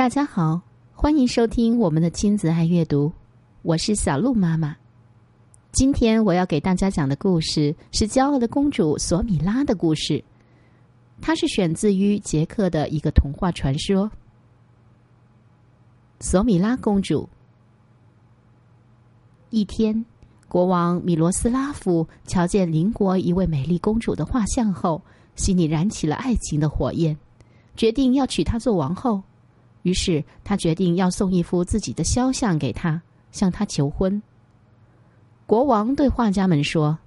[0.00, 0.62] 大家好，
[0.94, 3.12] 欢迎收听我们的亲子爱阅读，
[3.60, 4.74] 我是小鹿妈妈。
[5.72, 10.24] 今天我要给大家讲的故事是骄傲的公主索米拉的故事，
[11.20, 14.10] 它是选自于捷克的一个童话传说。
[16.20, 17.28] 索米拉公主。
[19.50, 20.06] 一天，
[20.48, 25.02] 国王米罗斯拉夫瞧见邻国一位美丽公主的画像后，
[25.36, 27.18] 心里燃起了爱情的火焰，
[27.76, 29.22] 决定要娶她做王后。
[29.82, 33.00] 于是，他决定要送一幅自己的肖像给她，
[33.32, 34.22] 向她求婚。
[35.46, 36.98] 国王对画家们说：“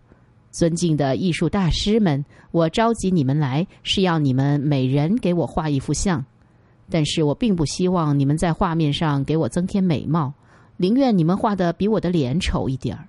[0.51, 6.25] 尊敬的艺术大师们，我召集你们来，是要你们每人给我画一幅像。
[6.89, 10.33] 但是我并不希望你们在画面上给我增添美貌，
[10.77, 13.07] 宁愿你们画的比我的脸丑一点儿。”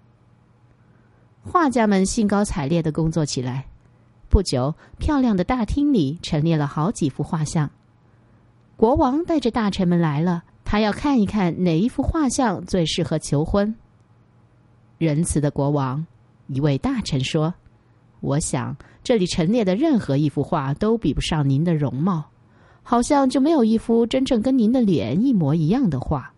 [1.43, 3.67] 画家们兴高采烈的工作起来。
[4.29, 7.71] 不久，漂亮的大厅里陈列了好几幅画像。
[8.77, 13.73] 国王带着大臣们来了，他要看一看哪一幅画像最适合求婚。
[14.99, 16.05] 仁慈的国王，
[16.49, 17.55] 一位大臣说
[18.21, 22.25] ：“我想这里陈列的任何一幅画都比不上您的容貌，
[22.83, 26.33] 好像就没有一幅真正跟您的脸一模一样的画。”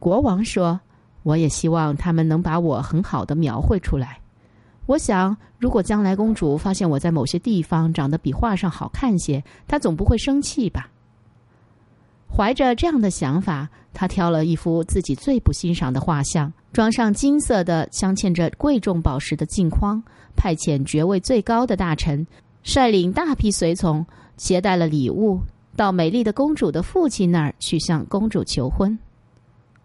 [0.00, 0.80] 国王说
[1.24, 4.18] ：“我也希望他们能把我很好的描绘出来。
[4.86, 10.88] 我想，如果将来公主发现我在某些地方长得比画上好看些，她总不会生气吧？”
[12.28, 20.02] 怀着这样的想法，他挑了一幅自己最不欣赏的画像，装上金色的镶嵌着贵重宝石的镜框，
[20.36, 22.26] 派遣爵位最高的大臣，
[22.62, 24.04] 率领大批随从，
[24.36, 25.40] 携带了礼物，
[25.76, 28.98] 到美丽的公主的父亲那儿去向公主求婚。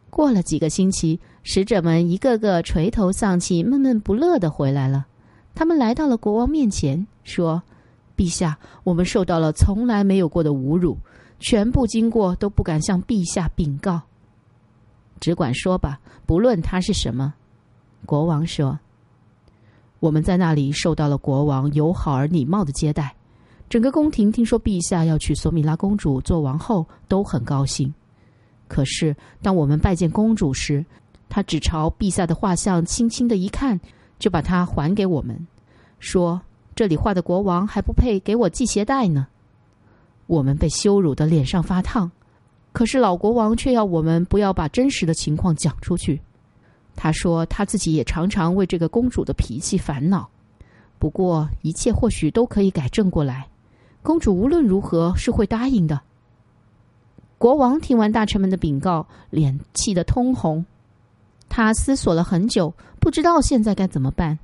[0.09, 5.05] 过了几个星期，使者们一个个垂头丧气、闷闷不乐的回来了。
[5.55, 7.63] 他们来到了国王面前，说
[8.17, 10.97] ：“陛下，我们受到了从来没有过的侮辱。”
[11.41, 13.99] 全部经过都不敢向陛下禀告，
[15.19, 17.33] 只管说吧，不论他是什么。
[18.05, 18.79] 国王说
[19.99, 23.15] ：“我们在那里受到了国王友好而礼貌的接待，
[23.67, 27.91] 整个宫廷听说陛下要娶索米拉公主做王后，都很高兴。
[28.67, 30.85] 可是当我们拜见公主时，
[31.27, 33.79] 她只朝陛下的画像轻轻的一看，
[34.19, 35.47] 就把它还给我们，
[35.97, 36.39] 说
[36.75, 39.25] ：‘这里画的国王还不配给我系鞋带呢。’”
[40.31, 42.09] 我们被羞辱的脸上发烫，
[42.71, 46.21] 可是老国王却要我们不要把真实的情况讲出去。
[46.95, 50.29] 他说他自己也常常为这个公主的脾气烦恼，
[50.97, 53.45] 不过一切或许都可以改正过来。
[54.01, 55.99] 公主无论如何是会答应的。
[57.37, 60.65] 国王听完大臣们的禀告，脸气得通红。
[61.49, 64.39] 他思索了很久，不知道现在该怎么办。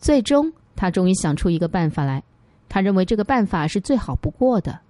[0.00, 2.20] 最终，他终于想出一个办法来。
[2.68, 4.80] 他认为这个办法是最好不过的。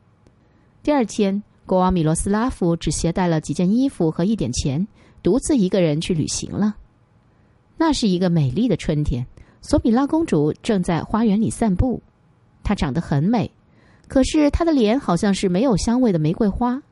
[0.83, 4.87] 第二天，国王米罗斯拉夫只携带了几件衣服和一点钱，
[5.23, 6.75] 独自一个人去旅行了。
[7.77, 9.27] 那是一个美丽的春天，
[9.61, 12.03] 索米拉公主正在花园里散步。
[12.63, 13.51] 她长得很美，
[14.09, 16.83] 可是她的脸好像是没有香味的玫瑰花。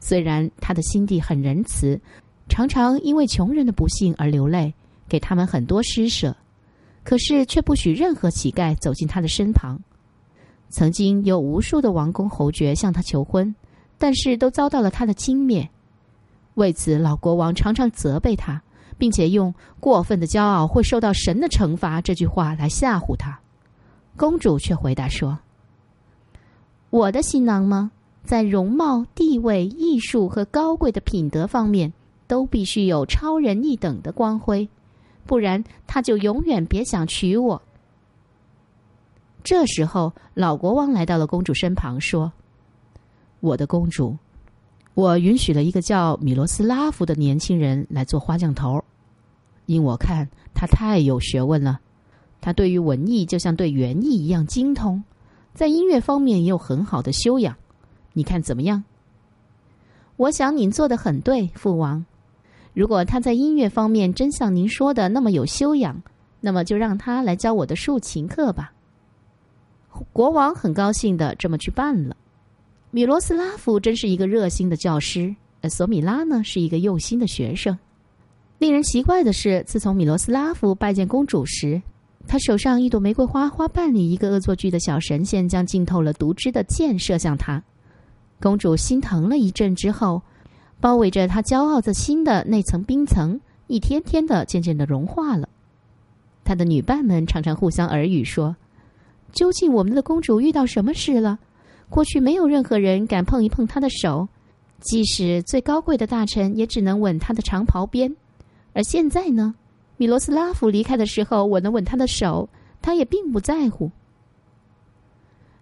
[0.00, 2.00] 虽然她的心地很仁慈，
[2.48, 4.72] 常常因为穷人的不幸而流泪，
[5.06, 6.34] 给他们很多施舍，
[7.04, 9.78] 可是却不许任何乞丐走进她的身旁。
[10.68, 13.54] 曾经有无数的王公侯爵向他求婚，
[13.96, 15.68] 但是都遭到了他的轻蔑。
[16.54, 18.60] 为此，老国王常常责备他，
[18.98, 23.38] 并且用“过分的骄傲会受到神的惩罚”这句话来吓唬他。
[24.16, 25.38] 公主却回答说
[26.90, 27.92] ：“我的新郎吗？
[28.24, 31.92] 在容貌、地位、艺术和高贵的品德方面，
[32.26, 34.68] 都必须有超人一等的光辉，
[35.24, 37.62] 不然他就永远别想娶我。”
[39.42, 42.30] 这时候，老国王来到了公主身旁，说
[43.40, 44.16] ：“我的公主，
[44.94, 48.82] 我允许了一个叫米罗斯拉夫的年轻人来做花匠头，
[49.66, 51.80] 因我看他太有学问了。
[52.40, 55.02] 他对于文艺就像对园艺一样精通，
[55.54, 57.56] 在音乐方面也有很好的修养。
[58.12, 58.84] 你看怎么样？”
[60.16, 62.04] 我想您做的很对，父王。
[62.74, 66.02] 如果他在音乐方面真像您说的那么有修养，
[66.40, 68.72] 那么就让他来教我的竖琴课吧。
[70.12, 72.16] 国王很高兴的这么去办了。
[72.90, 77.78] 米罗斯拉夫真是一个热心的教师，而索米拉呢是一个用心的学生。
[78.58, 81.80] 令人奇怪的是，自从米罗斯拉夫拜见公主时，
[82.26, 87.62] 他手上一朵玫瑰花花瓣里一个恶作剧的小神仙将浸透了毒汁的箭射向他。
[88.40, 90.22] 公主心疼了一阵之后，
[90.80, 95.48] 包围着她骄傲的心的那层冰层一天天的渐渐的融化了。
[96.42, 98.56] 她的女伴们常常互相耳语说。
[99.32, 101.38] 究竟我们的公主遇到什么事了？
[101.88, 104.28] 过去没有任何人敢碰一碰她的手，
[104.80, 108.14] 即使最高贵的大臣，也只能吻她的长袍边。
[108.74, 109.54] 而现在呢，
[109.96, 112.48] 米罗斯拉夫离开的时候，吻了吻她的手，
[112.82, 113.90] 她也并不在乎。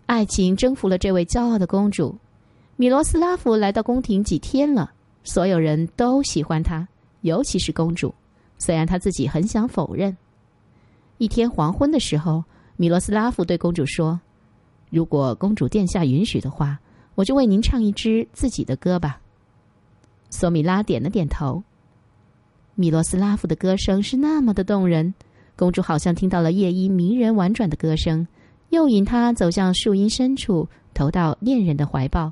[0.07, 2.17] 爱情征服了这位骄傲的公主。
[2.77, 4.93] 米罗斯拉夫来到宫廷几天了，
[5.25, 6.87] 所有人都喜欢他，
[7.23, 8.15] 尤其是公主。
[8.59, 10.17] 虽然他自己很想否认。
[11.19, 12.45] 一天黄昏的时候，
[12.77, 14.21] 米罗斯拉夫对公主说
[14.91, 16.79] ：“如果公主殿下允许的话，
[17.15, 19.21] 我就为您唱一支自己的歌吧。”
[20.31, 21.63] 索米拉点了点头。
[22.75, 25.15] 米罗斯拉夫的歌声是那么的动人，
[25.57, 28.27] 公主好像听到了夜莺迷人婉转的歌声，
[28.69, 32.31] 又引他走向树荫深处，投到恋人的怀抱。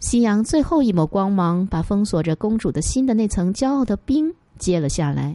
[0.00, 5.34] 夕阳最后一抹光芒，把封锁着公主的心的那层骄傲的冰揭了下来。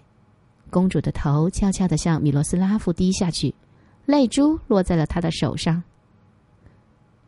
[0.69, 3.54] 公主的头悄悄地向米罗斯拉夫低下去，
[4.06, 5.84] 泪珠落在了他的手上。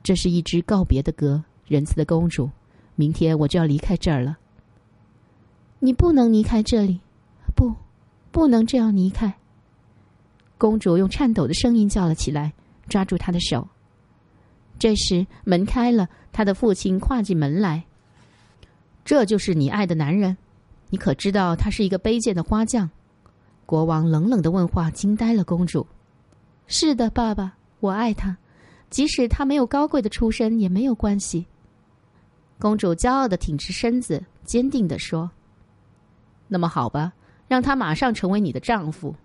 [0.04, 2.50] 这是一支告别的歌，仁慈的公主。
[2.96, 4.38] 明天我就要离开这儿了。
[5.80, 7.00] 你不能离开这里，
[7.56, 7.74] 不，
[8.32, 9.34] 不能这样离开。
[10.58, 12.54] 公主用颤抖的声音叫了起来，
[12.88, 13.68] 抓住他的手。
[14.80, 17.84] 这时门开了，他的父亲跨进门来。
[19.06, 20.38] 这就是你爱的男人，
[20.90, 22.90] 你可知道他是一个卑贱的花匠？
[23.66, 25.86] 国王冷冷的问话惊呆了公主。
[26.68, 28.38] 是的，爸爸，我爱他，
[28.90, 31.48] 即使他没有高贵的出身也没有关系。
[32.60, 35.32] 公主骄傲的挺直身子，坚定的说。
[36.48, 37.14] 那么好吧，
[37.48, 39.16] 让他马上成为你的丈夫。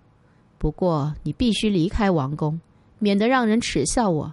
[0.59, 2.61] 不过你必须离开王宫，
[3.01, 4.33] 免得让人耻笑我。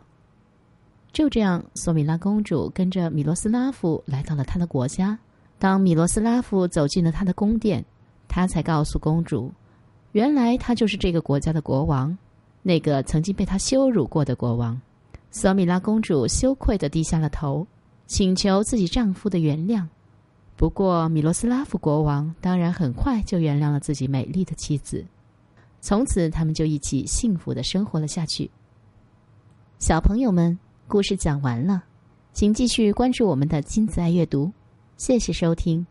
[1.11, 5.17] 就这样，索米拉公主跟着米罗斯拉夫来到了他的国家。
[5.57, 7.83] 当米罗斯拉夫走进了他的宫殿，
[8.27, 9.51] 他才告诉公主，
[10.11, 12.15] 原来他就是这个国家的国王，
[12.61, 14.79] 那个曾经被他羞辱过的国王。
[15.31, 17.67] 索米拉公主羞愧的低下了头，
[18.07, 19.85] 请求自己丈夫的原谅。
[20.55, 25.05] 不过，米罗斯拉夫国王当然很快就原谅了自己美丽的妻子，
[25.79, 28.49] 从此他们就一起幸福的生活了下去。
[29.77, 30.57] 小朋友们，
[30.87, 31.83] 故事讲完了，
[32.33, 34.51] 请继续关注我们的亲子爱阅读，
[34.97, 35.85] 谢谢收听。